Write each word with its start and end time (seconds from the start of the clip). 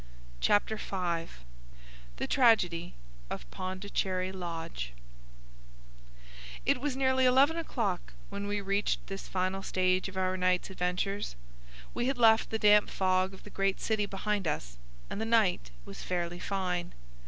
Chapter 0.39 0.77
V 0.77 1.29
The 2.17 2.25
Tragedy 2.27 2.95
of 3.29 3.47
Pondicherry 3.51 4.31
Lodge 4.31 4.93
It 6.65 6.81
was 6.81 6.95
nearly 6.95 7.25
eleven 7.25 7.55
o'clock 7.55 8.13
when 8.31 8.47
we 8.47 8.61
reached 8.61 9.05
this 9.05 9.27
final 9.27 9.61
stage 9.61 10.09
of 10.09 10.17
our 10.17 10.35
night's 10.37 10.71
adventures. 10.71 11.35
We 11.93 12.07
had 12.07 12.17
left 12.17 12.49
the 12.49 12.57
damp 12.57 12.89
fog 12.89 13.35
of 13.35 13.43
the 13.43 13.51
great 13.51 13.79
city 13.79 14.07
behind 14.07 14.47
us, 14.47 14.75
and 15.07 15.21
the 15.21 15.25
night 15.25 15.69
was 15.85 16.01
fairly 16.01 16.39
fine. 16.39 16.93